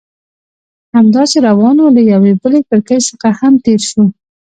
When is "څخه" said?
3.07-3.29